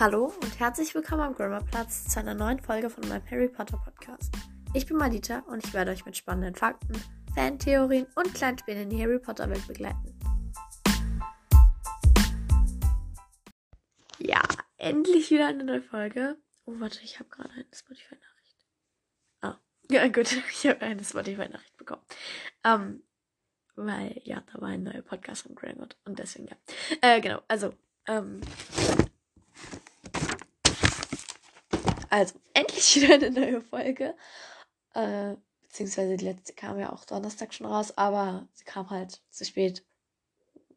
[0.00, 4.34] Hallo und herzlich willkommen am Grimmerplatz zu einer neuen Folge von meinem Harry Potter Podcast.
[4.72, 6.94] Ich bin Madita und ich werde euch mit spannenden Fakten,
[7.34, 10.18] Fantheorien und Kleinspielen in die Harry Potter Welt begleiten.
[14.16, 14.40] Ja,
[14.78, 16.38] endlich wieder eine neue Folge.
[16.64, 18.56] Oh, warte, ich habe gerade eine Spotify-Nachricht.
[19.42, 19.58] Ah,
[19.90, 22.00] ja, gut, ich habe eine Spotify-Nachricht bekommen.
[22.64, 23.02] Ähm,
[23.76, 26.56] weil, ja, da war ein neuer Podcast von Gringotts und deswegen, ja.
[27.02, 27.74] Äh, genau, also,
[28.08, 28.40] ähm,
[32.10, 34.14] Also, endlich wieder eine neue Folge.
[34.94, 39.44] Äh, beziehungsweise die letzte kam ja auch Donnerstag schon raus, aber sie kam halt zu
[39.44, 39.84] spät.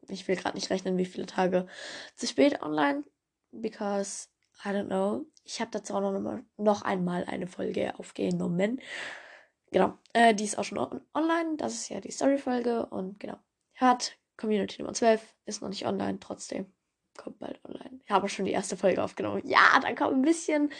[0.07, 1.67] Ich will gerade nicht rechnen, wie viele Tage
[2.15, 3.03] zu spät online,
[3.51, 4.27] because
[4.63, 5.25] I don't know.
[5.43, 8.81] Ich habe dazu auch noch, noch einmal eine Folge aufgenommen.
[9.71, 11.57] Genau, äh, die ist auch schon on online.
[11.57, 13.39] Das ist ja die Story-Folge und genau.
[13.73, 16.71] Hört Community Nummer 12, ist noch nicht online, trotzdem
[17.17, 17.99] kommt bald online.
[18.05, 19.41] Ich habe schon die erste Folge aufgenommen.
[19.45, 20.71] Ja, dann kommen ein bisschen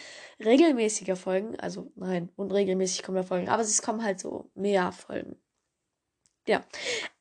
[0.44, 1.58] regelmäßiger Folgen.
[1.60, 5.36] Also nein, unregelmäßig kommen ja Folgen, aber es kommen halt so mehr Folgen.
[6.46, 6.62] Ja.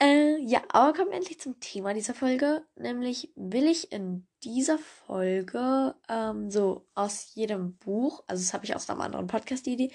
[0.02, 2.66] Äh, ja, aber kommen wir endlich zum Thema dieser Folge.
[2.76, 8.76] Nämlich will ich in dieser Folge ähm, so aus jedem Buch, also das habe ich
[8.76, 9.92] aus einem anderen Podcast die Idee,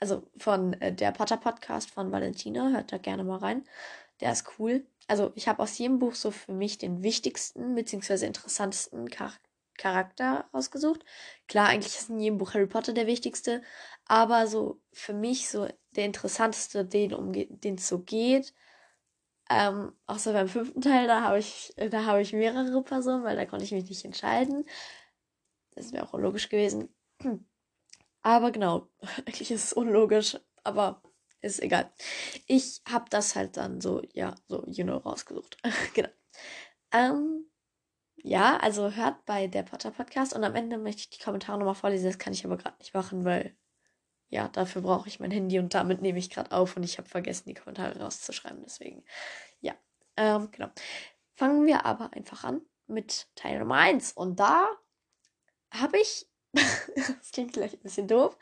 [0.00, 3.64] also von äh, der Potter Podcast von Valentina, hört da gerne mal rein.
[4.20, 8.26] Der ist cool also ich habe aus jedem Buch so für mich den wichtigsten bzw.
[8.26, 9.32] interessantesten Char
[9.78, 11.04] Charakter ausgesucht.
[11.48, 13.62] Klar, eigentlich ist in jedem Buch Harry Potter der wichtigste,
[14.06, 18.54] aber so für mich so der interessanteste, den um den es so geht.
[19.50, 23.44] Ähm, außer beim fünften Teil, da habe ich, da habe ich mehrere Personen, weil da
[23.44, 24.64] konnte ich mich nicht entscheiden.
[25.74, 26.94] Das wäre auch unlogisch gewesen.
[28.22, 28.88] Aber genau,
[29.26, 31.02] eigentlich ist es unlogisch, aber
[31.42, 31.92] ist egal.
[32.46, 35.58] Ich habe das halt dann so, ja, so, you know, rausgesucht.
[35.94, 36.08] genau.
[36.92, 37.46] Ähm,
[38.16, 41.74] ja, also hört bei der Potter Podcast und am Ende möchte ich die Kommentare nochmal
[41.74, 42.06] vorlesen.
[42.06, 43.56] Das kann ich aber gerade nicht machen, weil
[44.32, 47.08] ja, dafür brauche ich mein Handy und damit nehme ich gerade auf und ich habe
[47.08, 48.62] vergessen, die Kommentare rauszuschreiben.
[48.64, 49.04] Deswegen,
[49.60, 49.74] ja,
[50.16, 50.70] ähm, genau.
[51.34, 54.12] Fangen wir aber einfach an mit Teil Nummer 1.
[54.12, 54.70] Und da
[55.70, 58.38] habe ich, das klingt vielleicht ein bisschen doof,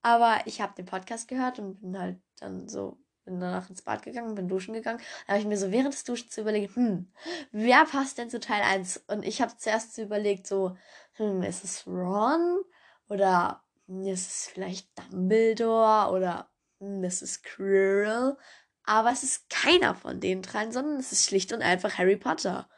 [0.00, 4.02] aber ich habe den Podcast gehört und bin halt dann so, bin danach ins Bad
[4.02, 5.00] gegangen, bin duschen gegangen.
[5.26, 7.12] Da habe ich mir so während des Duschens überlegt, hm,
[7.52, 9.04] wer passt denn zu Teil 1?
[9.08, 10.76] Und ich habe zuerst überlegt, so,
[11.14, 12.60] hm, ist es Ron?
[13.08, 16.12] Oder hm, ist es vielleicht Dumbledore?
[16.12, 18.36] Oder hm, ist es Quirrell?
[18.84, 22.68] Aber es ist keiner von den dreien, sondern es ist schlicht und einfach Harry Potter.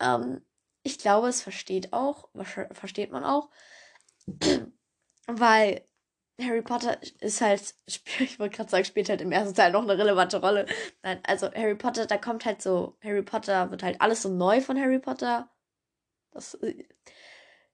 [0.00, 0.42] Ähm,
[0.82, 2.28] ich glaube, es versteht auch,
[2.72, 3.50] versteht man auch,
[5.26, 5.85] weil
[6.40, 9.98] Harry Potter ist halt, ich wollte gerade sagen, spielt halt im ersten Teil noch eine
[9.98, 10.66] relevante Rolle.
[11.02, 14.60] Nein, also Harry Potter, da kommt halt so, Harry Potter wird halt alles so neu
[14.60, 15.50] von Harry Potter.
[16.32, 16.84] Das, äh,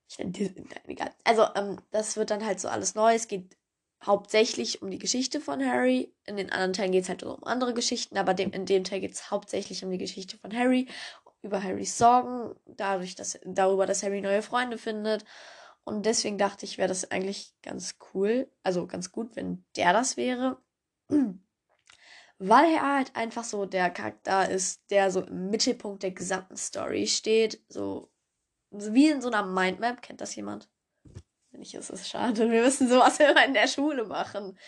[0.08, 1.10] ich nenne die, nein, egal.
[1.24, 3.14] Also, ähm, das wird dann halt so alles neu.
[3.14, 3.56] Es geht
[4.04, 6.14] hauptsächlich um die Geschichte von Harry.
[6.26, 9.00] In den anderen Teilen geht es halt um andere Geschichten, aber dem, in dem Teil
[9.00, 10.88] geht es hauptsächlich um die Geschichte von Harry,
[11.42, 15.24] über Harrys Sorgen, dadurch, dass, darüber, dass Harry neue Freunde findet
[15.84, 20.16] und deswegen dachte ich, wäre das eigentlich ganz cool, also ganz gut, wenn der das
[20.16, 20.58] wäre.
[22.38, 27.06] Weil er halt einfach so der Charakter ist, der so im Mittelpunkt der gesamten Story
[27.06, 27.62] steht.
[27.68, 28.10] So
[28.70, 30.02] wie in so einer Mindmap.
[30.02, 30.68] Kennt das jemand?
[31.50, 32.50] Wenn nicht, ist es schade.
[32.50, 34.58] Wir müssen sowas immer in der Schule machen.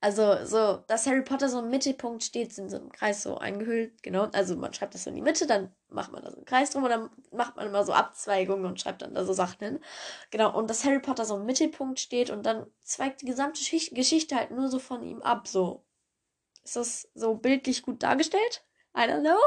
[0.00, 4.02] Also so, dass Harry Potter so im Mittelpunkt steht, in so einem Kreis so eingehüllt,
[4.02, 4.24] genau.
[4.32, 6.70] Also man schreibt das so in die Mitte, dann macht man da so einen Kreis
[6.70, 9.80] drum und dann macht man immer so Abzweigungen und schreibt dann da so Sachen hin.
[10.30, 13.94] Genau, und dass Harry Potter so im Mittelpunkt steht und dann zweigt die gesamte Schicht
[13.94, 15.84] Geschichte halt nur so von ihm ab, so.
[16.64, 18.64] Ist das so bildlich gut dargestellt?
[18.96, 19.38] I don't know.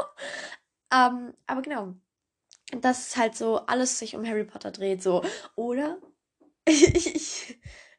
[0.92, 1.94] Ähm, aber genau.
[2.80, 5.24] Dass halt so alles sich um Harry Potter dreht, so.
[5.54, 5.98] Oder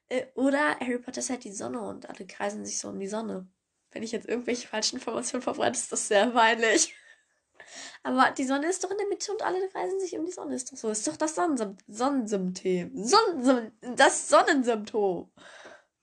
[0.09, 3.07] äh, oder Harry Potter ist halt die Sonne und alle kreisen sich so um die
[3.07, 3.47] Sonne.
[3.91, 6.93] Wenn ich jetzt irgendwelche falschen Informationen verbreite, ist das sehr peinlich.
[8.03, 10.55] Aber die Sonne ist doch in der Mitte und alle kreisen sich um die Sonne.
[10.55, 10.89] Ist doch so.
[10.89, 12.91] Ist doch das Sonnensym Sonnensymptom.
[13.03, 15.31] Sonnen das Sonnensymptom.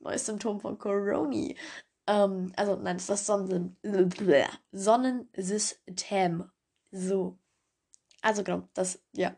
[0.00, 1.54] Neues Symptom von Corona.
[2.06, 3.76] Ähm, also, nein, das ist das Sonnen
[4.72, 6.50] Sonnensystem.
[6.90, 7.38] So.
[8.22, 9.34] Also, genau, das, ja.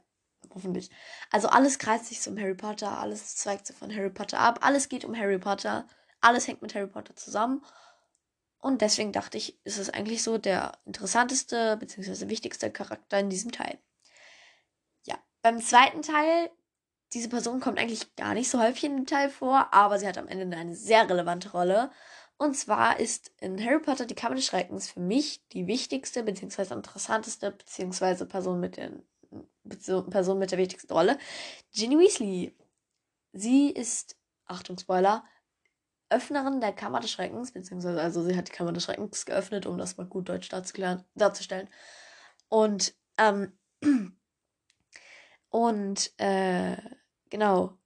[0.55, 0.91] Hoffentlich.
[1.31, 4.89] Also alles kreist sich um Harry Potter, alles zweigt sich von Harry Potter ab, alles
[4.89, 5.87] geht um Harry Potter,
[6.23, 7.63] alles hängt mit Harry Potter zusammen.
[8.67, 12.29] Und deswegen dachte ich, ist es eigentlich so der interessanteste bzw.
[12.29, 13.79] wichtigste Charakter in diesem Teil.
[15.05, 16.51] Ja, beim zweiten Teil,
[17.15, 20.19] diese Person kommt eigentlich gar nicht so häufig in dem Teil vor, aber sie hat
[20.19, 21.93] am Ende eine sehr relevante Rolle.
[22.39, 26.75] Und zwar ist in Harry Potter die Kammer des Schreckens für mich die wichtigste bzw.
[26.75, 28.25] interessanteste bzw.
[28.25, 29.05] Person mit den
[30.11, 31.19] Person mit der wichtigsten Rolle,
[31.73, 32.53] Ginny Weasley.
[33.33, 34.17] Sie ist,
[34.47, 35.25] Achtung, Spoiler,
[36.09, 39.79] Öffnerin der Kammer des Schreckens, beziehungsweise also sie hat die Kammer des Schreckens geöffnet, um
[39.79, 41.69] das mal gut deutsch darzustellen.
[42.49, 43.59] Und, ähm,
[45.51, 46.77] und, äh,
[47.31, 47.77] genau,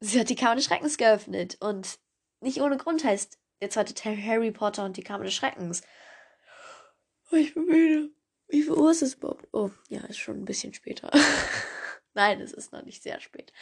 [0.00, 1.98] sie hat die Kammer des Schreckens geöffnet und
[2.40, 5.82] nicht ohne Grund heißt der zweite Teil Harry Potter und die Kammer des Schreckens.
[7.30, 8.10] Oh, ich bin müde.
[8.48, 9.46] Wie viel Uhr ist es überhaupt?
[9.52, 11.10] Oh, ja, ist schon ein bisschen später.
[12.14, 13.52] Nein, es ist noch nicht sehr spät.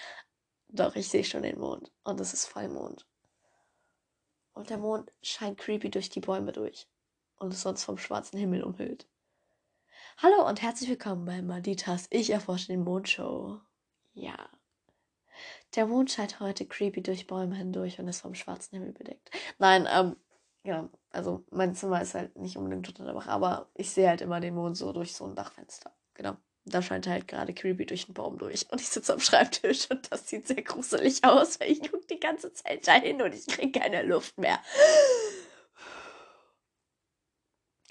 [0.68, 1.92] Doch, ich sehe schon den Mond.
[2.04, 3.06] Und es ist Vollmond.
[4.58, 6.88] Und der Mond scheint creepy durch die Bäume durch.
[7.36, 9.06] Und ist sonst vom schwarzen Himmel umhüllt.
[10.16, 13.60] Hallo und herzlich willkommen bei Maditas Ich erforsche den Mondshow.
[14.14, 14.34] Ja.
[15.76, 19.30] Der Mond scheint heute creepy durch Bäume hindurch und ist vom schwarzen Himmel bedeckt.
[19.60, 20.16] Nein, ähm,
[20.64, 24.22] ja, also mein Zimmer ist halt nicht unbedingt unter der Dach, aber ich sehe halt
[24.22, 25.94] immer den Mond so durch so ein Dachfenster.
[26.14, 26.36] Genau.
[26.68, 28.70] Da scheint halt gerade creepy durch den Baum durch.
[28.70, 32.20] Und ich sitze am Schreibtisch und das sieht sehr gruselig aus, weil ich gucke die
[32.20, 34.60] ganze Zeit dahin und ich kriege keine Luft mehr.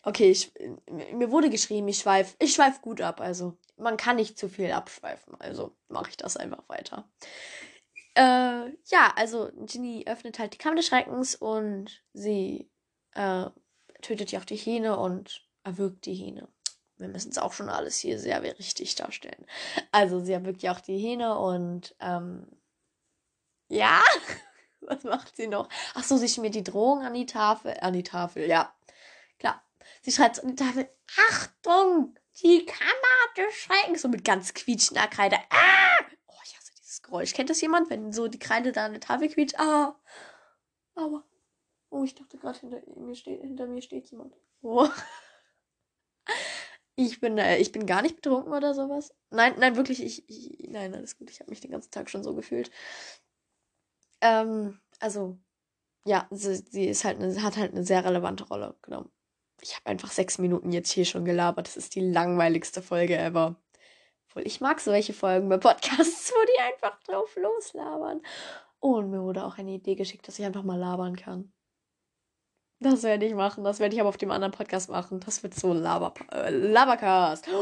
[0.04, 0.54] Okay, ich,
[0.90, 3.20] mir wurde geschrieben, ich schweife ich schweif gut ab.
[3.20, 5.36] Also man kann nicht zu viel abschweifen.
[5.40, 7.10] Also mache ich das einfach weiter.
[8.16, 12.70] Äh, ja, also Ginny öffnet halt die Kammer des Schreckens und sie
[13.14, 13.46] äh,
[14.02, 16.48] tötet ja auch die Hähne und erwürgt die Hähne.
[16.98, 19.46] Wir müssen es auch schon alles hier sehr richtig darstellen.
[19.92, 22.48] Also sie erwürgt ja auch die Hähne und ähm,
[23.68, 24.02] ja,
[24.82, 25.70] was macht sie noch?
[25.94, 28.74] Ach so, sie schmiert die Drohung an die Tafel, an die Tafel, ja.
[29.40, 29.64] Klar.
[30.02, 30.90] Sie schreibt an die Tafel,
[31.30, 35.38] Achtung, die Kammer des Schreckens und mit ganz quietschender Kreide.
[35.50, 35.88] Ah!
[37.08, 37.34] Geräusch.
[37.34, 39.60] Kennt das jemand, wenn so die Kreide da an der Tafel quietscht?
[39.60, 39.96] Ah,
[40.96, 41.24] aber.
[41.90, 44.36] Oh, ich dachte gerade, hinter mir steht, hinter mir steht jemand.
[44.62, 44.90] Oh.
[47.00, 49.14] Ich bin, äh, ich bin gar nicht betrunken oder sowas.
[49.30, 51.30] Nein, nein, wirklich, ich, ich nein, alles gut.
[51.30, 52.72] Ich habe mich den ganzen Tag schon so gefühlt.
[54.22, 55.38] Ähm, also,
[56.06, 59.06] ja, sie, sie ist halt eine, hat halt eine sehr relevante Rolle, genau.
[59.62, 61.68] Ich habe einfach sechs Minuten jetzt hier schon gelabert.
[61.68, 63.56] Das ist die langweiligste Folge ever.
[64.30, 68.22] Obwohl ich mag solche Folgen bei Podcasts, wo die einfach drauf loslabern.
[68.80, 71.54] und mir wurde auch eine Idee geschickt, dass ich einfach mal labern kann.
[72.80, 73.64] Das werde ich machen.
[73.64, 75.20] Das werde ich aber auf dem anderen Podcast machen.
[75.20, 77.48] Das wird so Laber äh, Labercast.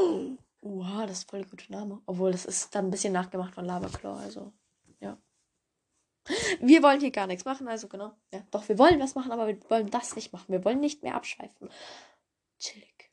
[0.67, 2.01] Oh, wow, das ist voll der gute Name.
[2.07, 4.19] Obwohl, das ist dann ein bisschen nachgemacht von Laberclaw.
[4.19, 4.51] Also,
[4.99, 5.15] ja.
[6.59, 7.67] Wir wollen hier gar nichts machen.
[7.67, 8.13] Also, genau.
[8.33, 10.51] Ja, doch, wir wollen was machen, aber wir wollen das nicht machen.
[10.51, 11.69] Wir wollen nicht mehr abschweifen.
[12.57, 13.11] Chillig.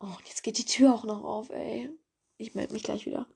[0.00, 1.90] Oh, und jetzt geht die Tür auch noch auf, ey.
[2.38, 3.26] Ich melde mich gleich wieder.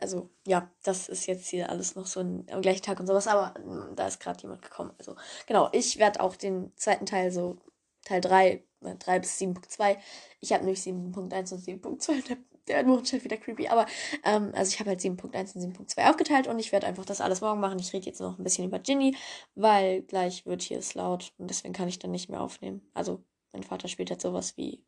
[0.00, 3.26] Also, ja, das ist jetzt hier alles noch so ein, am gleichen Tag und sowas,
[3.26, 4.92] aber mh, hm, da ist gerade jemand gekommen.
[4.98, 5.16] Also,
[5.46, 7.58] genau, ich werde auch den zweiten Teil, so
[8.04, 9.98] Teil 3, 3 äh, bis 7.2.
[10.40, 12.26] Ich habe nämlich 7.1 und 7.2.
[12.28, 12.36] Der,
[12.68, 13.86] der Mond halt wieder creepy, aber
[14.24, 17.40] ähm, also ich habe halt 7.1 und 7.2 aufgeteilt und ich werde einfach das alles
[17.40, 17.78] morgen machen.
[17.78, 19.16] Ich rede jetzt noch ein bisschen über Ginny,
[19.54, 22.82] weil gleich wird hier es laut und deswegen kann ich dann nicht mehr aufnehmen.
[22.94, 24.84] Also, mein Vater spielt jetzt sowas wie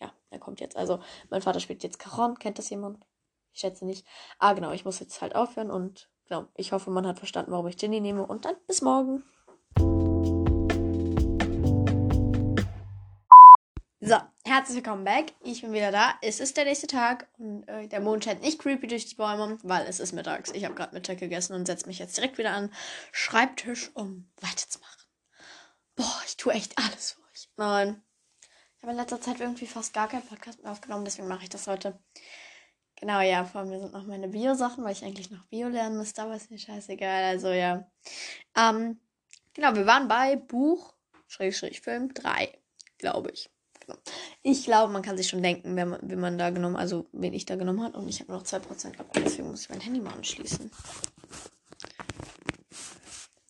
[0.00, 0.76] ja, er kommt jetzt.
[0.76, 1.00] Also,
[1.30, 2.38] mein Vater spielt jetzt Caron.
[2.38, 3.04] Kennt das jemand?
[3.58, 4.06] Ich schätze nicht.
[4.38, 7.66] Ah, genau, ich muss jetzt halt aufhören und genau, ich hoffe, man hat verstanden, warum
[7.66, 8.24] ich Ginny nehme.
[8.24, 9.24] Und dann bis morgen.
[14.00, 15.32] So, herzlich willkommen back.
[15.42, 16.14] Ich bin wieder da.
[16.22, 19.58] Es ist der nächste Tag und äh, der Mond scheint nicht creepy durch die Bäume,
[19.64, 20.52] weil es ist mittags.
[20.52, 22.72] Ich habe gerade Mittag gegessen und setze mich jetzt direkt wieder an
[23.10, 25.02] Schreibtisch, um weiterzumachen.
[25.96, 27.48] Boah, ich tue echt alles für euch.
[27.56, 28.00] Nein,
[28.76, 31.50] ich habe in letzter Zeit irgendwie fast gar keinen Podcast mehr aufgenommen, deswegen mache ich
[31.50, 31.98] das heute.
[33.00, 36.22] Genau, ja, vor mir sind noch meine Bio-Sachen, weil ich eigentlich noch Bio lernen müsste,
[36.22, 37.24] aber ist mir scheißegal.
[37.24, 37.88] Also ja.
[38.56, 38.98] Ähm,
[39.54, 40.94] genau, wir waren bei Buch,
[41.28, 42.58] Film 3,
[42.98, 43.50] glaube ich.
[43.86, 43.98] Genau.
[44.42, 47.34] Ich glaube, man kann sich schon denken, wer man, wen man da genommen, also wen
[47.34, 47.94] ich da genommen hat.
[47.94, 50.70] Und ich habe noch 2% gehabt, deswegen muss ich mein Handy mal anschließen.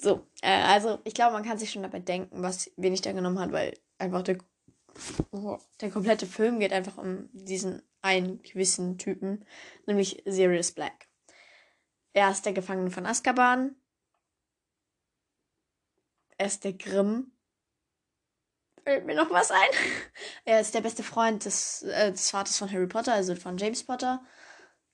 [0.00, 3.12] So, äh, also ich glaube, man kann sich schon dabei denken, was, wen ich da
[3.12, 4.38] genommen hat, weil einfach der
[5.80, 9.44] der komplette Film geht einfach um diesen einen gewissen Typen,
[9.86, 11.08] nämlich Sirius Black.
[12.12, 13.76] Er ist der Gefangene von Azkaban.
[16.36, 17.32] Er ist der Grimm.
[18.84, 19.70] Fällt mir noch was ein?
[20.44, 23.84] er ist der beste Freund des, äh, des Vaters von Harry Potter, also von James
[23.84, 24.24] Potter.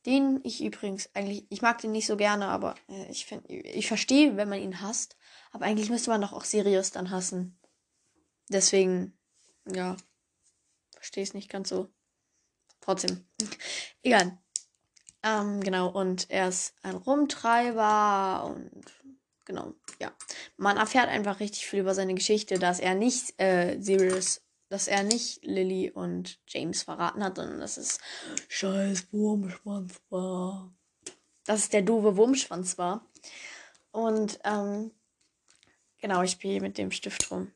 [0.06, 3.87] Den ich übrigens eigentlich, ich mag den nicht so gerne, aber äh, ich finde, ich
[3.87, 5.16] verstehe, wenn man ihn hasst.
[5.52, 7.58] Aber eigentlich müsste man doch auch Sirius dann hassen.
[8.50, 9.16] Deswegen
[9.66, 9.96] ja,
[10.94, 11.90] verstehe es nicht ganz so.
[12.85, 13.25] Trotzdem.
[14.03, 14.38] Egal.
[15.23, 18.85] Ähm, genau, und er ist ein Rumtreiber und
[19.47, 20.12] genau, ja.
[20.59, 25.05] Man erfährt einfach richtig viel über seine Geschichte, dass er nicht äh, Sirius dass er
[25.05, 27.99] nicht Lily und James verraten hat, sondern dass es
[28.49, 30.75] scheiß Wurmschwanz war.
[31.45, 33.09] Dass es der doofe Wurmschwanz war.
[33.93, 34.91] Und ähm,
[35.99, 37.53] genau, ich spiele mit dem Stift rum.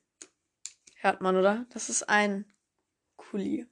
[0.96, 1.66] Hört man, oder?
[1.70, 2.44] Das ist ein
[3.16, 3.66] Kuli.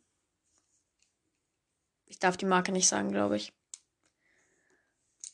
[2.06, 3.52] Ich darf die Marke nicht sagen, glaube ich.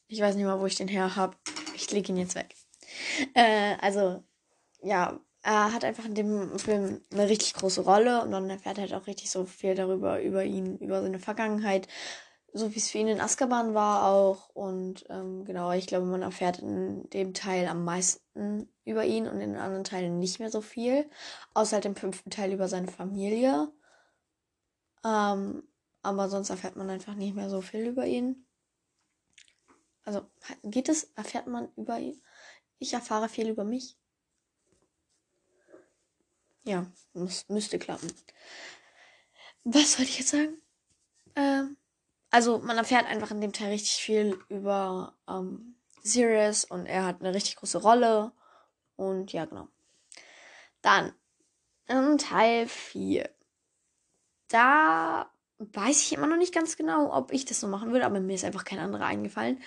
[0.09, 1.37] Ich weiß nicht mal, wo ich den her habe.
[1.75, 2.55] Ich lege ihn jetzt weg.
[3.35, 4.23] Äh, also,
[4.83, 8.83] ja, er hat einfach in dem Film eine richtig große Rolle und dann erfährt er
[8.83, 11.89] halt auch richtig so viel darüber, über ihn, über seine Vergangenheit,
[12.53, 14.51] so wie es für ihn in Azkaban war auch.
[14.51, 19.41] Und ähm, genau, ich glaube, man erfährt in dem Teil am meisten über ihn und
[19.41, 21.09] in den anderen Teilen nicht mehr so viel.
[21.55, 23.73] Außer halt im fünften Teil über seine Familie.
[25.05, 25.63] Ähm,
[26.03, 28.45] aber sonst erfährt man einfach nicht mehr so viel über ihn.
[30.05, 30.27] Also
[30.65, 32.21] geht es, erfährt man über ihn?
[32.79, 33.97] Ich erfahre viel über mich.
[36.65, 38.13] Ja, muss, müsste klappen.
[39.65, 40.61] Was wollte ich jetzt sagen?
[41.37, 41.77] Ähm,
[42.31, 47.21] also man erfährt einfach in dem Teil richtig viel über ähm, Sirius und er hat
[47.21, 48.33] eine richtig große Rolle.
[48.97, 49.69] Und ja, genau.
[50.83, 51.15] Dann
[51.87, 53.29] in Teil 4.
[54.49, 58.21] Da weiß ich immer noch nicht ganz genau, ob ich das so machen würde, aber
[58.21, 59.59] mir ist einfach kein anderer eingefallen.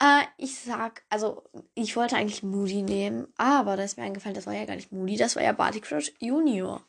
[0.00, 1.44] Äh, ich sag, also
[1.74, 4.92] ich wollte eigentlich Moody nehmen, aber da ist mir eingefallen, das war ja gar nicht
[4.92, 6.82] Moody, das war ja Barty Crush Junior.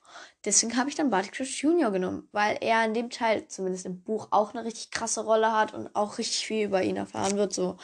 [0.46, 4.02] Deswegen habe ich dann Barty Crush Junior genommen, weil er in dem Teil, zumindest im
[4.02, 7.54] Buch, auch eine richtig krasse Rolle hat und auch richtig viel über ihn erfahren wird.
[7.54, 7.78] So,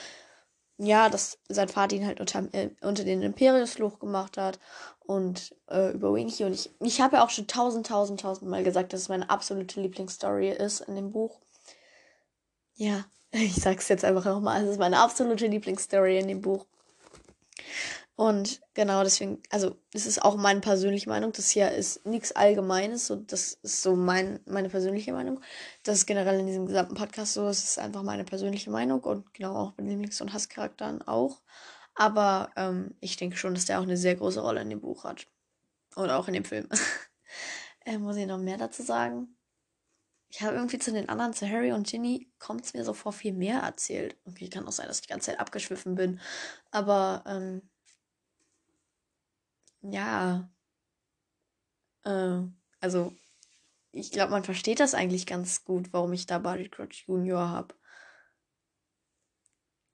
[0.77, 4.59] ja, dass sein Vater ihn halt unter, äh, unter den Imperiusfluch gemacht hat
[4.99, 6.43] und äh, über Winky.
[6.43, 9.29] Und ich, ich habe ja auch schon tausend, tausend, tausend Mal gesagt, dass es meine
[9.29, 11.39] absolute Lieblingsstory ist in dem Buch.
[12.75, 16.65] Ja, ich sag's jetzt einfach nochmal, es ist meine absolute Lieblingsstory in dem Buch.
[18.17, 21.31] Und genau deswegen, also das ist auch meine persönliche Meinung.
[21.33, 23.05] Das hier ist nichts Allgemeines.
[23.05, 25.39] So, das ist so mein, meine persönliche Meinung.
[25.83, 27.47] Das ist generell in diesem gesamten Podcast so.
[27.47, 31.43] Es ist einfach meine persönliche Meinung und genau auch mit Lieblings- und Hasscharakteren auch.
[31.93, 35.03] Aber ähm, ich denke schon, dass der auch eine sehr große Rolle in dem Buch
[35.03, 35.27] hat.
[35.95, 36.67] Und auch in dem Film.
[37.85, 39.37] äh, muss ich noch mehr dazu sagen?
[40.29, 43.13] ich habe irgendwie zu den anderen, zu Harry und Ginny, kommt es mir so vor
[43.13, 44.17] viel mehr erzählt.
[44.25, 46.19] Okay, kann auch sein, dass ich die ganze Zeit abgeschwiffen bin.
[46.71, 47.61] Aber, ähm,
[49.81, 50.49] ja.
[52.03, 52.41] Äh,
[52.79, 53.13] also,
[53.91, 57.75] ich glaube, man versteht das eigentlich ganz gut, warum ich da Barty Crouch Junior habe.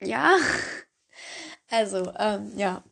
[0.01, 0.35] Ja.
[1.69, 2.83] Also, ähm, ja.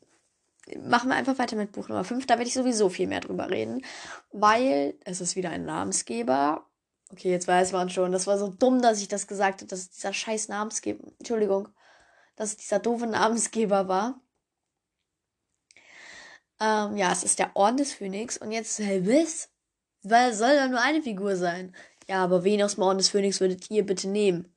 [0.80, 2.26] Machen wir einfach weiter mit Buch Nummer 5.
[2.26, 3.86] Da werde ich sowieso viel mehr drüber reden,
[4.32, 6.66] weil es ist wieder ein Namensgeber
[7.12, 8.12] Okay, jetzt weiß man schon.
[8.12, 11.68] Das war so dumm, dass ich das gesagt habe, dass es dieser scheiß Namensgeber, Entschuldigung,
[12.38, 14.22] dass es dieser doofe Namensgeber war.
[16.62, 18.38] Ähm, ja, es ist der Orden des Phönix.
[18.38, 19.50] Und jetzt, hey, was?
[20.04, 21.76] Weil soll da nur eine Figur sein?
[22.08, 24.56] Ja, aber wen aus dem Orden des Phönix würdet ihr bitte nehmen?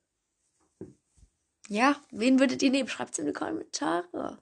[1.69, 2.89] Ja, wen würdet ihr nehmen?
[2.89, 4.39] Schreibt es in die Kommentare.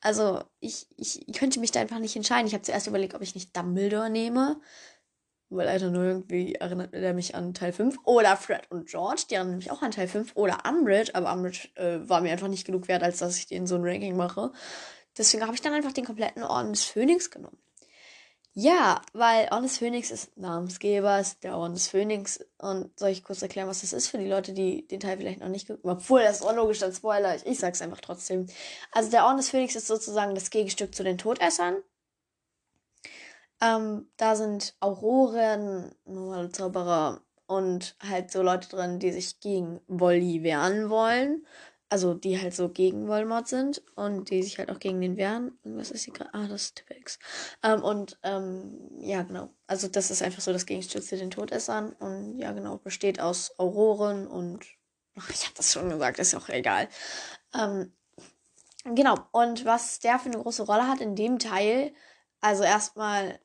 [0.00, 2.46] Also, ich, ich, könnte mich da einfach nicht entscheiden.
[2.46, 4.60] Ich habe zuerst überlegt, ob ich nicht Dumbledore nehme
[5.52, 7.98] weil einfach nur irgendwie erinnert er mich an Teil 5.
[8.04, 10.32] Oder Fred und George, die erinnern mich auch an Teil 5.
[10.34, 13.66] Oder Umbridge, aber Umbridge äh, war mir einfach nicht genug wert, als dass ich den
[13.66, 14.52] so ein Ranking mache.
[15.16, 17.58] Deswegen habe ich dann einfach den kompletten Orden des Phönix genommen.
[18.54, 22.44] Ja, weil Orden des Phönix ist Namensgeber, ist der Orden des Phönix.
[22.58, 25.40] Und soll ich kurz erklären, was das ist für die Leute, die den Teil vielleicht
[25.40, 25.96] noch nicht geguckt haben?
[25.96, 27.34] Obwohl, das ist unlogisch, dann Spoiler.
[27.34, 28.46] Ich, ich sag's einfach trotzdem.
[28.90, 31.76] Also der Orden des Phönix ist sozusagen das Gegenstück zu den Todessern.
[33.62, 40.42] Ähm, da sind Auroren, normale Zauberer und halt so Leute drin, die sich gegen Wolli
[40.42, 41.46] wehren wollen.
[41.92, 45.58] Also die halt so gegen Voldemort sind und die sich halt auch gegen den wehren.
[45.62, 46.32] Und was ist hier gerade?
[46.32, 47.18] Ah, das ist Tippex.
[47.62, 49.50] Ähm, und ähm, ja, genau.
[49.66, 51.92] Also das ist einfach so das Gegenstück zu den Todessern.
[51.92, 54.64] Und ja, genau, besteht aus Auroren und
[55.18, 56.88] ach, ich habe das schon gesagt, ist auch egal.
[57.54, 57.92] Ähm,
[58.84, 59.18] genau.
[59.30, 61.92] Und was der für eine große Rolle hat in dem Teil,
[62.40, 63.38] also erstmal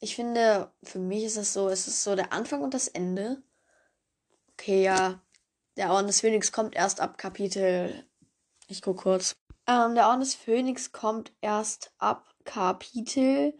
[0.00, 3.40] ich finde, für mich ist es so, es ist so der Anfang und das Ende.
[4.54, 5.23] Okay, ja.
[5.76, 8.04] Der Orden des Phönix kommt erst ab Kapitel.
[8.68, 9.34] Ich guck kurz.
[9.66, 13.54] Ähm, der Orden des Phönix kommt erst ab Kapitel.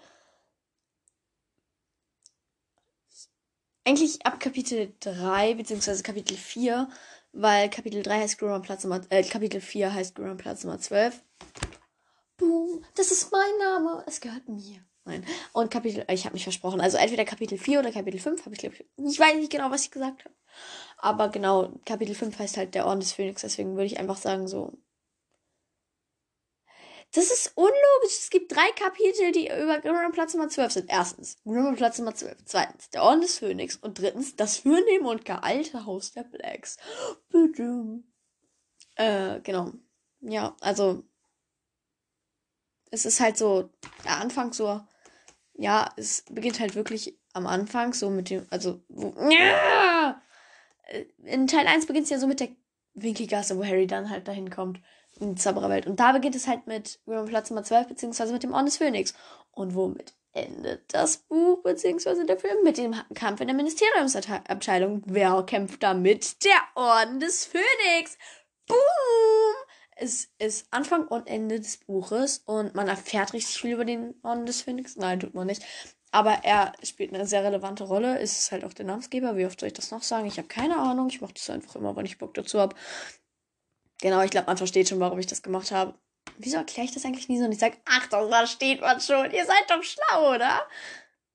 [3.84, 6.88] Eigentlich ab Kapitel 3, beziehungsweise Kapitel 4,
[7.32, 11.22] weil Kapitel 3 heißt Grimmer Platz Nummer, äh, Kapitel 4 heißt Grimmer Platz Nummer 12.
[12.38, 14.84] Boom, das ist mein Name, es gehört mir.
[15.04, 15.24] Nein.
[15.52, 16.80] Und Kapitel, ich habe mich versprochen.
[16.80, 18.86] Also entweder Kapitel 4 oder Kapitel 5 habe ich, glaube ich.
[18.96, 20.34] Ich weiß nicht genau, was ich gesagt habe.
[21.04, 23.42] Aber genau, Kapitel 5 heißt halt der Orden des Phönix.
[23.42, 24.72] Deswegen würde ich einfach sagen, so.
[27.12, 27.74] Das ist unlogisch.
[28.06, 30.90] Es gibt drei Kapitel, die über Grimmauld Platz Nummer 12 sind.
[30.90, 32.38] Erstens, Grimmauld Platz Nummer 12.
[32.46, 33.76] Zweitens, der Orden des Phönix.
[33.76, 36.78] Und drittens, das fürnehme und gealte Haus der Blacks.
[38.94, 39.72] Äh, genau.
[40.20, 41.04] Ja, also,
[42.90, 43.68] es ist halt so,
[44.06, 44.80] der Anfang so,
[45.52, 50.22] ja, es beginnt halt wirklich am Anfang so mit dem, also, wo, ja!
[51.24, 52.48] In Teil 1 beginnt es ja so mit der
[52.94, 54.80] Winkelgasse, wo Harry dann halt dahin kommt
[55.20, 55.86] in die Zaubererwelt.
[55.86, 59.14] Und da beginnt es halt mit Platz Nummer 12, beziehungsweise mit dem Orden des Phönix.
[59.52, 62.64] Und womit endet das Buch, beziehungsweise der Film?
[62.64, 65.02] Mit dem Kampf in der Ministeriumsabteilung.
[65.06, 66.44] Wer kämpft da mit?
[66.44, 68.18] Der Orden des Phönix.
[68.66, 68.78] Boom!
[69.96, 74.44] Es ist Anfang und Ende des Buches und man erfährt richtig viel über den Orden
[74.44, 74.96] des Phönix.
[74.96, 75.62] Nein, tut man nicht.
[76.14, 78.20] Aber er spielt eine sehr relevante Rolle.
[78.20, 79.36] Ist halt auch der Namensgeber.
[79.36, 80.26] Wie oft soll ich das noch sagen?
[80.26, 81.08] Ich habe keine Ahnung.
[81.08, 82.76] Ich mache das einfach immer, wenn ich Bock dazu habe.
[84.00, 85.98] Genau, ich glaube, man versteht schon, warum ich das gemacht habe.
[86.38, 87.46] Wieso erkläre ich das eigentlich nie so?
[87.46, 89.28] Und ich sage, ach, das versteht man schon.
[89.32, 90.62] Ihr seid doch schlau, oder?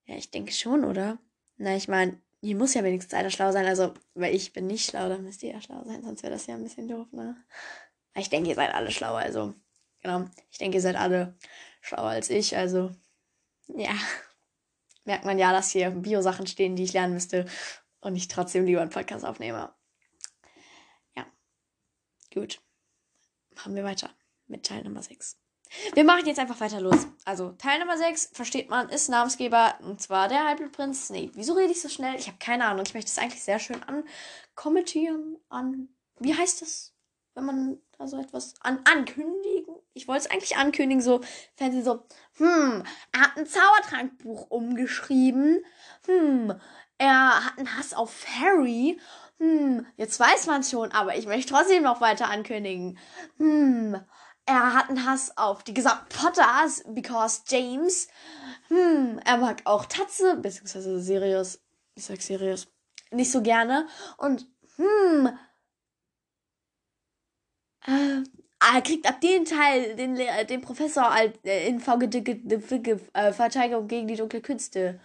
[0.06, 1.18] Ja, ich denke schon, oder?
[1.58, 3.66] Na, ich meine, hier muss ja wenigstens einer schlau sein.
[3.66, 6.04] Also, weil ich bin nicht schlau, dann müsst ihr ja schlau sein.
[6.04, 7.36] Sonst wäre das ja ein bisschen doof, ne?
[8.16, 9.20] Ich denke, ihr seid alle schlauer.
[9.20, 9.56] Also,
[10.02, 10.24] genau.
[10.52, 11.36] Ich denke, ihr seid alle
[11.82, 12.56] schlauer als ich.
[12.56, 12.92] Also,
[13.68, 13.92] ja.
[15.06, 17.46] Merkt man ja, dass hier Bio-Sachen stehen, die ich lernen müsste.
[18.02, 19.74] Und ich trotzdem lieber einen Podcast aufnehme.
[22.34, 22.62] Gut.
[23.56, 24.10] Machen wir weiter
[24.48, 25.38] mit Teil Nummer 6.
[25.94, 27.08] Wir machen jetzt einfach weiter los.
[27.26, 31.32] Also, Teil Nummer 6, versteht man, ist Namensgeber und zwar der Halbblutprinz Snape.
[31.34, 32.16] Wieso rede ich so schnell?
[32.16, 32.86] Ich habe keine Ahnung.
[32.86, 35.90] Ich möchte es eigentlich sehr schön ankommentieren, an.
[36.20, 36.94] Wie heißt das?
[37.34, 39.76] Wenn man da so etwas an ankündigen?
[39.94, 41.22] Ich wollte es eigentlich ankündigen, so
[41.56, 42.06] Fernsehen so,
[42.38, 45.64] hm, er hat ein Zaubertrankbuch umgeschrieben.
[46.06, 46.54] Hm,
[46.98, 49.00] er hat einen Hass auf Harry
[49.40, 52.98] hm, jetzt weiß man schon, aber ich möchte trotzdem noch weiter ankündigen.
[53.38, 53.98] Hm,
[54.46, 58.10] er hat einen Hass auf die gesamten Potters, because James.
[58.68, 61.62] Hm, er mag auch Tatze, beziehungsweise Sirius,
[61.96, 62.68] ich sag Sirius,
[63.12, 63.88] nicht so gerne.
[64.18, 65.30] Und, hm,
[67.88, 68.24] äh,
[68.76, 71.12] er kriegt ab dem Teil den, den Professor
[71.44, 75.00] äh, in äh, Verteidigung gegen die dunkle Künste.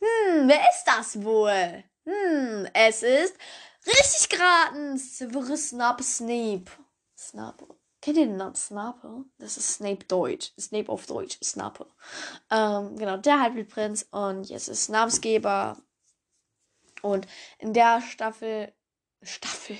[0.00, 1.84] Hm, wer ist das wohl?
[2.04, 3.36] Hm, es ist
[3.86, 4.96] Richtig geraten!
[4.96, 6.70] Severus Snape Snape.
[7.18, 7.66] Snape.
[8.00, 9.24] Kennt ihr den Namen Snape?
[9.38, 10.52] Das ist Snape Deutsch.
[10.58, 11.38] Snape auf Deutsch.
[11.42, 11.86] Snape.
[12.50, 14.06] Ähm, genau, der Halbblutprinz.
[14.10, 15.78] Und jetzt ist Namensgeber.
[17.02, 17.26] Und
[17.58, 18.72] in der Staffel.
[19.22, 19.76] Staffel.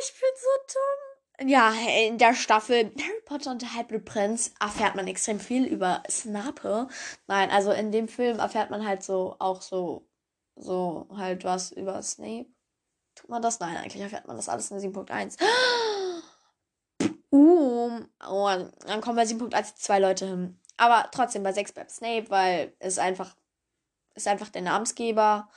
[0.00, 5.08] Ich bin so dumm ja, in der Staffel Harry Potter und der Halbblutprinz erfährt man
[5.08, 6.88] extrem viel über Snape.
[7.26, 10.06] Nein, also in dem Film erfährt man halt so auch so,
[10.54, 12.46] so halt was über Snape.
[13.16, 13.58] Tut man das?
[13.58, 15.40] Nein, eigentlich erfährt man das alles in 7.1.
[17.32, 18.48] Uh, oh,
[18.86, 20.60] dann kommen bei 7.1 zwei Leute hin.
[20.76, 23.34] Aber trotzdem bei 6 bleibt Snape, weil es einfach,
[24.14, 25.48] ist einfach der Namensgeber.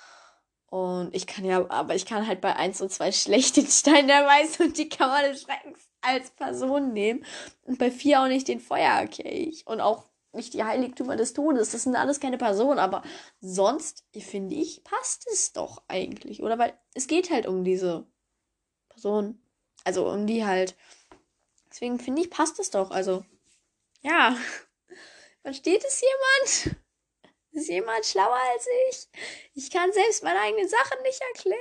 [0.69, 4.07] Und ich kann ja, aber ich kann halt bei 1 und 2 schlecht den Stein
[4.07, 7.25] der Weise und die Kammer des Schreckens als Person nehmen.
[7.63, 9.65] Und bei 4 auch nicht den Feuerkelch.
[9.65, 11.71] Und auch nicht die Heiligtümer des Todes.
[11.71, 12.79] Das sind alles keine Personen.
[12.79, 13.01] Aber
[13.39, 16.43] sonst, finde ich, passt es doch eigentlich.
[16.43, 16.57] Oder?
[16.57, 18.05] Weil es geht halt um diese
[18.89, 19.41] Person.
[19.83, 20.75] Also um die halt.
[21.69, 22.91] Deswegen finde ich, passt es doch.
[22.91, 23.25] Also,
[24.01, 24.35] ja.
[25.43, 26.77] Versteht es jemand?
[27.57, 29.09] Ist jemand schlauer als ich?
[29.55, 31.57] Ich kann selbst meine eigenen Sachen nicht erklären.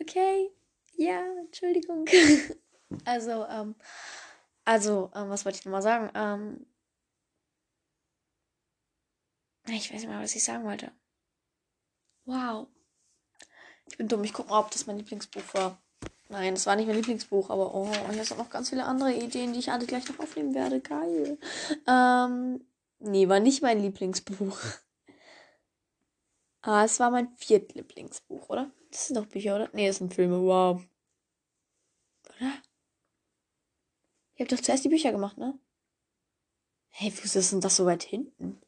[0.00, 0.50] Okay.
[0.96, 2.06] Ja, Entschuldigung.
[3.04, 3.76] also, ähm,
[4.64, 6.10] also, ähm, was wollte ich nochmal sagen?
[6.16, 6.66] Ähm,
[9.68, 10.90] ich weiß nicht mehr, was ich sagen wollte.
[12.24, 12.66] Wow.
[13.88, 14.24] Ich bin dumm.
[14.24, 15.80] Ich gucke mal, ob das mein Lieblingsbuch war.
[16.30, 19.52] Nein, das war nicht mein Lieblingsbuch, aber oh, hier sind noch ganz viele andere Ideen,
[19.52, 20.80] die ich alle gleich noch aufnehmen werde.
[20.80, 21.38] Geil.
[21.86, 22.66] Ähm,
[22.98, 24.58] nee, war nicht mein Lieblingsbuch.
[26.66, 28.72] Ah, es war mein viertlieblingsbuch, oder?
[28.90, 29.70] Das sind doch Bücher, oder?
[29.72, 30.42] Nee, das sind Filme.
[30.42, 30.82] Wow.
[32.28, 32.60] Oder?
[34.34, 35.56] Ihr habt doch zuerst die Bücher gemacht, ne?
[36.88, 38.60] Hey, wieso ist denn das so weit hinten?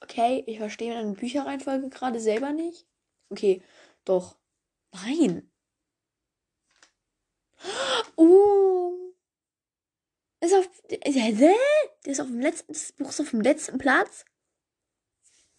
[0.00, 2.84] Okay, ich verstehe meine Bücherreihenfolge gerade selber nicht.
[3.28, 3.62] Okay,
[4.04, 4.36] doch.
[4.92, 5.48] Nein.
[8.16, 9.12] Uh.
[10.40, 10.68] Ist auf.
[10.90, 11.06] Der
[12.06, 12.72] ist auf dem letzten.
[12.72, 14.24] Das Buch ist auf dem letzten Platz.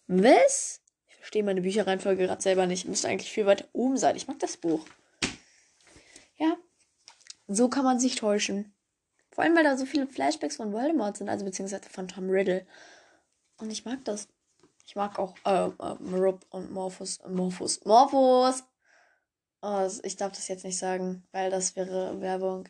[0.08, 0.80] Was?
[1.06, 2.88] Ich verstehe meine Bücherreihenfolge gerade selber nicht.
[2.88, 4.16] Müsste eigentlich viel weiter oben sein.
[4.16, 4.84] Ich mag das Buch.
[6.36, 6.56] Ja.
[7.46, 8.74] So kann man sich täuschen.
[9.30, 12.66] Vor allem, weil da so viele Flashbacks von Voldemort sind, also beziehungsweise von Tom Riddle.
[13.58, 14.28] Und ich mag das.
[14.86, 17.20] Ich mag auch äh, äh, Marup und Morphus.
[17.28, 17.84] Morphus.
[17.84, 18.64] Morphus!
[19.60, 22.68] Oh, ich darf das jetzt nicht sagen, weil das wäre Werbung.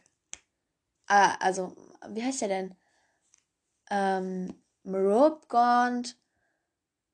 [1.07, 1.77] Ah, also,
[2.09, 2.75] wie heißt der denn?
[3.91, 4.63] Ähm,
[5.49, 6.17] Gaunt,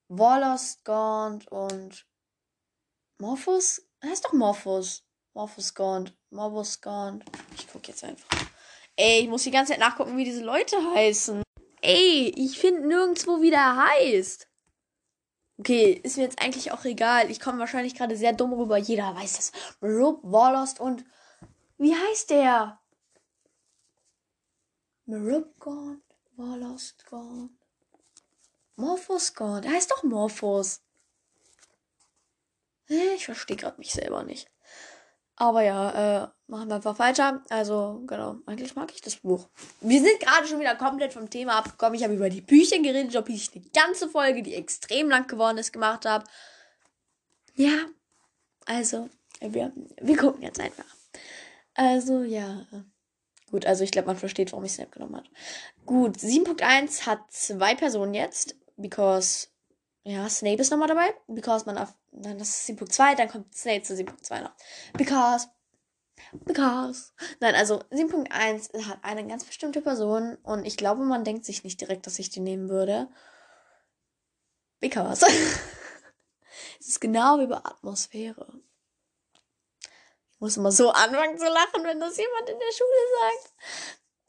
[0.08, 2.06] Warlost Gaunt und
[3.18, 3.82] Morphos?
[4.02, 5.04] Heißt doch Morphos.
[5.32, 6.16] Morphos Gaunt.
[6.30, 7.24] Morphos Gaunt.
[7.56, 8.28] Ich guck jetzt einfach.
[8.96, 11.42] Ey, ich muss die ganze Zeit nachgucken, wie diese Leute heißen.
[11.80, 14.48] Ey, ich finde nirgendwo, wie der heißt.
[15.58, 17.30] Okay, ist mir jetzt eigentlich auch egal.
[17.30, 18.76] Ich komme wahrscheinlich gerade sehr dumm rüber.
[18.76, 19.52] Jeder weiß das.
[19.82, 21.04] Rob Warlost und.
[21.78, 22.80] Wie heißt der?
[25.06, 26.02] Marub Gaunt,
[26.36, 27.63] Warlost Gaunt.
[28.76, 29.64] Morphos Gaunt.
[29.64, 30.80] Der heißt doch Morphos.
[32.86, 34.50] Ich verstehe gerade mich selber nicht.
[35.36, 37.42] Aber ja, äh, machen wir einfach weiter.
[37.48, 39.48] Also, genau, eigentlich mag ich das Buch.
[39.80, 41.94] Wir sind gerade schon wieder komplett vom Thema abgekommen.
[41.94, 45.58] Ich habe über die Bücher geredet, ob ich eine ganze Folge, die extrem lang geworden
[45.58, 46.24] ist, gemacht habe.
[47.56, 47.86] Ja,
[48.66, 49.08] also,
[49.40, 50.84] wir, wir gucken jetzt einfach.
[51.74, 52.66] Also, ja.
[53.50, 55.28] Gut, also ich glaube, man versteht, warum ich Snap genommen habe.
[55.84, 59.48] Gut, 7.1 hat zwei Personen jetzt, because
[60.04, 61.14] ja, Snape ist nochmal dabei.
[61.26, 61.94] Because man auf.
[62.12, 64.52] Nein, das ist 7.2, dann kommt Snape zu 7.2 noch.
[64.92, 65.48] Because.
[66.32, 67.12] Because.
[67.40, 71.80] Nein, also 7.1 hat eine ganz bestimmte Person und ich glaube, man denkt sich nicht
[71.80, 73.08] direkt, dass ich die nehmen würde.
[74.80, 75.24] Because.
[76.80, 78.46] es ist genau wie bei Atmosphäre.
[80.34, 83.54] Ich muss immer so anfangen zu lachen, wenn das jemand in der Schule sagt.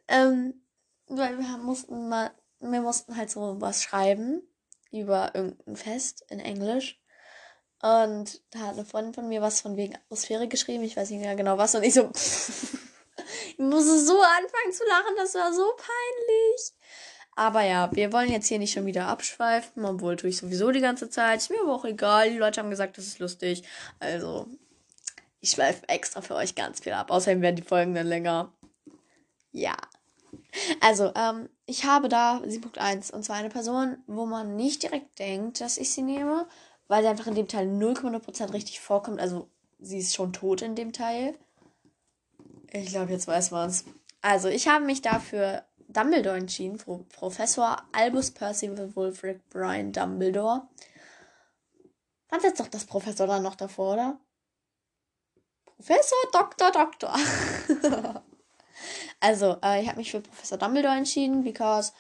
[0.07, 0.65] Ähm,
[1.07, 2.31] weil wir mussten mal,
[2.71, 4.41] wir mussten halt so was schreiben
[4.91, 6.99] über irgendein Fest in Englisch.
[7.81, 10.83] Und da hat eine Freundin von mir was von wegen Atmosphäre geschrieben.
[10.83, 11.75] Ich weiß nicht mehr genau was.
[11.75, 15.15] Und ich so, ich musste so anfangen zu lachen.
[15.17, 16.73] Das war so peinlich.
[17.35, 20.79] Aber ja, wir wollen jetzt hier nicht schon wieder abschweifen, obwohl tue ich sowieso die
[20.79, 21.39] ganze Zeit.
[21.39, 22.29] Ist mir aber auch egal.
[22.29, 23.63] Die Leute haben gesagt, das ist lustig.
[23.99, 24.47] Also,
[25.41, 27.11] ich schweife extra für euch ganz viel ab.
[27.11, 28.53] Außerdem werden die Folgen dann länger.
[29.51, 29.75] Ja.
[30.79, 35.61] Also, ähm, ich habe da 7.1 und zwar eine Person, wo man nicht direkt denkt,
[35.61, 36.47] dass ich sie nehme,
[36.87, 39.19] weil sie einfach in dem Teil 0,0% richtig vorkommt.
[39.19, 41.37] Also, sie ist schon tot in dem Teil.
[42.71, 43.85] Ich glaube, jetzt weiß man es.
[44.21, 50.67] Also, ich habe mich dafür Dumbledore entschieden, Pro Professor Albus Percival Wulfric Brian Dumbledore.
[52.29, 54.19] Wann setzt doch das Professor dann noch davor, oder?
[55.65, 57.15] Professor, Doktor, Doktor.
[59.25, 61.93] Also, äh, ich habe mich für Professor Dumbledore entschieden, because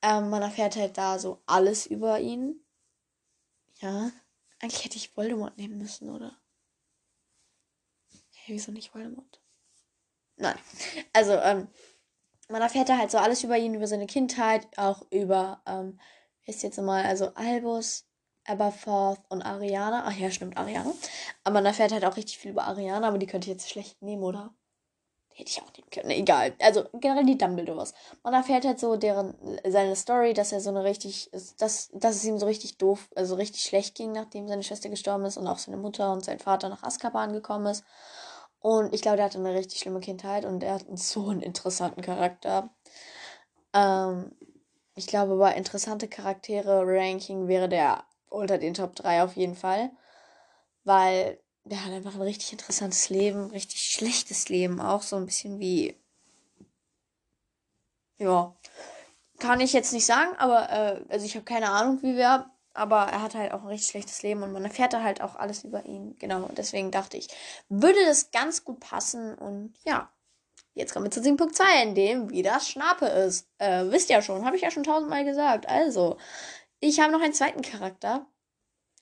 [0.00, 2.64] ähm, man erfährt halt da so alles über ihn.
[3.80, 4.12] Ja,
[4.60, 6.38] eigentlich hätte ich Voldemort nehmen müssen, oder?
[8.32, 9.42] Hey, wieso nicht Voldemort?
[10.36, 10.56] Nein.
[11.12, 11.66] Also, ähm,
[12.48, 15.98] man erfährt da halt so alles über ihn, über seine Kindheit, auch über, ähm,
[16.44, 18.06] ist jetzt mal, also Albus,
[18.44, 20.04] Aberforth und Ariana.
[20.06, 20.94] Ach ja, stimmt, Ariana.
[21.42, 24.00] Aber man erfährt halt auch richtig viel über Ariana, aber die könnte ich jetzt schlecht
[24.00, 24.55] nehmen, oder?
[25.36, 26.10] Hätte ich auch nehmen können.
[26.10, 26.54] Egal.
[26.60, 27.92] Also generell die Dumbledores.
[28.22, 29.34] Man erfährt halt so deren
[29.68, 33.34] seine Story, dass er so eine richtig, dass, dass es ihm so richtig doof, also
[33.34, 36.70] richtig schlecht ging, nachdem seine Schwester gestorben ist und auch seine Mutter und sein Vater
[36.70, 37.84] nach Azkaban gekommen ist.
[38.60, 42.00] Und ich glaube, der hatte eine richtig schlimme Kindheit und er hat so einen interessanten
[42.00, 42.70] Charakter.
[43.74, 44.32] Ähm,
[44.94, 49.90] ich glaube, bei interessante Charaktere Ranking wäre der unter den Top 3 auf jeden Fall.
[50.84, 55.58] Weil der hat einfach ein richtig interessantes Leben, richtig schlechtes Leben auch, so ein bisschen
[55.58, 55.96] wie.
[58.18, 58.56] Ja.
[59.38, 63.02] Kann ich jetzt nicht sagen, aber, äh, also ich habe keine Ahnung, wie wer, aber
[63.02, 65.64] er hat halt auch ein richtig schlechtes Leben und man erfährt da halt auch alles
[65.64, 66.16] über ihn.
[66.18, 67.28] Genau, deswegen dachte ich,
[67.68, 70.10] würde das ganz gut passen und ja.
[70.74, 73.48] Jetzt kommen wir zu 7.2, in dem wieder Schnape ist.
[73.56, 75.66] Äh, wisst ja schon, habe ich ja schon tausendmal gesagt.
[75.66, 76.18] Also,
[76.80, 78.26] ich habe noch einen zweiten Charakter.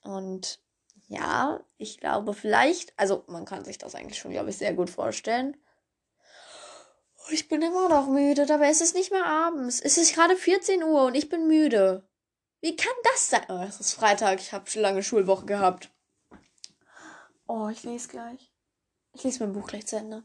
[0.05, 0.61] Und
[1.09, 4.90] ja, ich glaube vielleicht, also man kann sich das eigentlich schon, glaube ich, sehr gut
[4.90, 5.57] vorstellen.
[7.17, 9.81] Oh, ich bin immer noch müde, dabei ist es nicht mehr abends.
[9.81, 12.07] Es ist gerade 14 Uhr und ich bin müde.
[12.61, 13.45] Wie kann das sein?
[13.49, 15.90] Oh, es ist Freitag, ich habe schon lange Schulwoche gehabt.
[17.47, 18.51] Oh, ich lese gleich.
[19.12, 20.25] Ich lese mein Buch gleich zu Ende.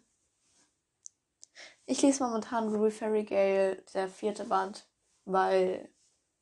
[1.86, 4.88] Ich lese momentan Rule Fairy Gale, der vierte Band,
[5.26, 5.90] weil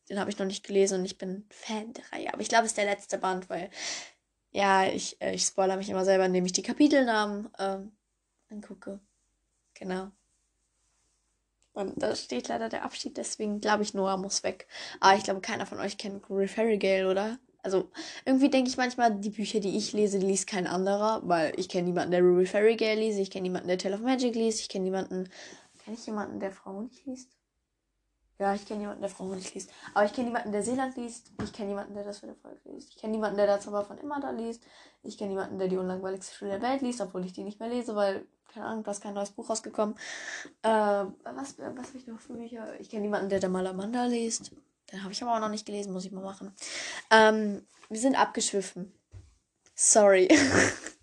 [0.10, 2.34] den habe ich noch nicht gelesen und ich bin Fan der Reihe.
[2.34, 3.69] Aber ich glaube, es ist der letzte Band, weil
[4.58, 7.91] ja, ich, äh, ich spoilere mich immer selber, indem ich die Kapitelnamen ähm,
[8.50, 9.00] angucke.
[9.76, 10.10] Genau.
[11.74, 14.67] Und da steht leider der Abschied, deswegen glaube ich, Noah muss weg.
[15.00, 17.38] Aber ich glaube, keiner von euch kennt Gregory Fairy Gale, oder?
[17.62, 17.91] Also,
[18.26, 21.88] irgendwie denke ich manchmal, die Bücher, die ich lese, liest kein anderer, weil ich kenne
[21.88, 22.46] niemanden, der Ruby
[22.78, 25.30] Gale liest, ich kenne niemanden, der Tale of Magic liest, ich kenne niemanden,
[25.84, 27.30] kenne ich jemanden, der Frauen nicht liest?
[28.39, 29.71] Ja, ich kenne jemanden, der Frauen nicht liest.
[29.93, 31.32] Aber ich kenne jemanden, der Seeland liest.
[31.43, 32.89] Ich kenne jemanden, der das für den Volk liest.
[32.89, 34.63] Ich kenne jemanden, der der Zauber von immer da liest.
[35.02, 37.69] Ich kenne jemanden, der die unlangweiligste Schule der Welt liest, obwohl ich die nicht mehr
[37.69, 39.95] lese, weil, keine Ahnung, da ist kein neues Buch rausgekommen.
[40.62, 42.80] Äh, was was habe ich noch für Bücher?
[42.80, 44.52] Ich kenne jemanden, der der Malamanda liest.
[44.91, 46.54] Den habe ich aber auch noch nicht gelesen, muss ich mal machen.
[47.10, 48.93] Ähm, wir sind abgeschwiffen.
[49.76, 50.28] Sorry.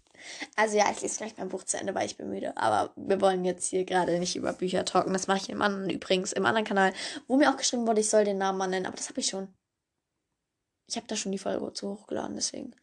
[0.56, 2.56] Also ja, ich lese gleich mein Buch zu Ende, weil ich bin müde.
[2.56, 5.12] Aber wir wollen jetzt hier gerade nicht über Bücher talken.
[5.12, 6.92] Das mache ich im anderen, übrigens im anderen Kanal,
[7.26, 8.86] wo mir auch geschrieben wurde, ich soll den Namen mal nennen.
[8.86, 9.48] Aber das habe ich schon.
[10.86, 12.74] Ich habe da schon die Folge zu hochgeladen, deswegen.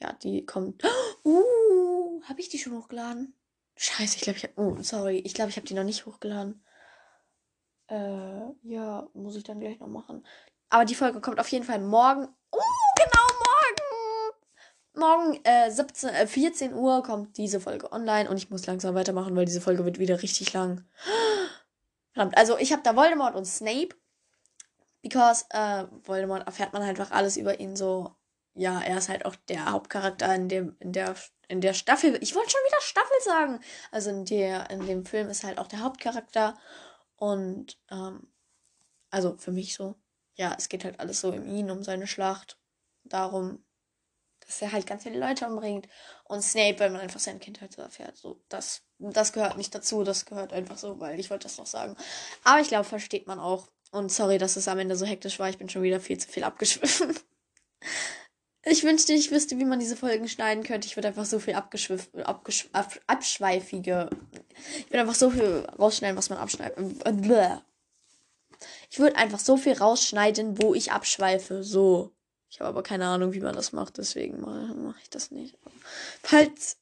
[0.00, 0.82] Ja, die kommt.
[1.24, 3.34] Uh, habe ich die schon hochgeladen?
[3.76, 4.54] Scheiße, ich glaube, ich habe.
[4.56, 5.18] Oh, sorry.
[5.18, 6.64] Ich glaube, ich habe die noch nicht hochgeladen.
[7.88, 10.24] Äh, ja, muss ich dann gleich noch machen.
[10.70, 12.28] Aber die Folge kommt auf jeden Fall morgen.
[12.52, 12.77] Uh,
[14.98, 19.34] morgen äh, 17, äh, 14 Uhr kommt diese Folge online und ich muss langsam weitermachen,
[19.36, 20.84] weil diese Folge wird wieder richtig lang.
[22.12, 23.90] Verdammt, also ich habe da Voldemort und Snape.
[25.00, 28.14] Because äh, Voldemort erfährt man einfach alles über ihn so.
[28.54, 31.14] Ja, er ist halt auch der Hauptcharakter in dem, in der,
[31.46, 32.18] in der Staffel.
[32.20, 33.60] Ich wollte schon wieder Staffel sagen.
[33.92, 36.58] Also in der, in dem Film ist halt auch der Hauptcharakter.
[37.14, 38.26] Und ähm,
[39.10, 39.94] also für mich so.
[40.34, 42.58] Ja, es geht halt alles so um ihn, um seine Schlacht.
[43.04, 43.64] Darum,
[44.48, 45.86] dass er halt ganz viele Leute umbringt.
[46.24, 48.16] Und Snape, weil man einfach seine Kindheit so erfährt.
[48.16, 51.66] So, das, das gehört nicht dazu, das gehört einfach so, weil ich wollte das noch
[51.66, 51.96] sagen.
[52.44, 53.68] Aber ich glaube, versteht man auch.
[53.90, 55.48] Und sorry, dass es am Ende so hektisch war.
[55.48, 57.14] Ich bin schon wieder viel zu viel abgeschwiffen.
[58.64, 60.86] Ich wünschte, ich wüsste, wie man diese Folgen schneiden könnte.
[60.86, 64.10] Ich würde einfach so viel abgeschwiff, abgesch, ab, abschweifige.
[64.80, 66.76] Ich würde einfach so viel rausschneiden, was man abschneidet.
[68.90, 71.62] Ich würde einfach so viel rausschneiden, wo ich abschweife.
[71.62, 72.12] So.
[72.50, 75.56] Ich habe aber keine Ahnung, wie man das macht, deswegen mache ich das nicht.
[76.22, 76.78] Falls,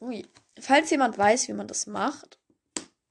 [0.00, 0.26] ui,
[0.58, 2.38] falls jemand weiß, wie man das macht,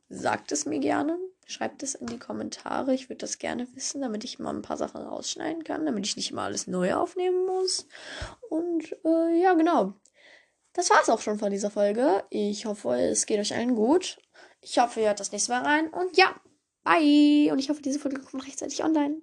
[0.10, 1.18] sagt es mir gerne.
[1.46, 2.94] Schreibt es in die Kommentare.
[2.94, 6.16] Ich würde das gerne wissen, damit ich mal ein paar Sachen rausschneiden kann, damit ich
[6.16, 7.86] nicht immer alles neu aufnehmen muss.
[8.50, 9.94] Und äh, ja, genau.
[10.72, 12.24] Das war es auch schon von dieser Folge.
[12.30, 14.18] Ich hoffe, es geht euch allen gut.
[14.62, 15.90] Ich hoffe, ihr hört das nächste Mal rein.
[15.90, 16.34] Und ja,
[16.84, 17.52] bye.
[17.52, 19.22] Und ich hoffe, diese Folge kommt rechtzeitig online.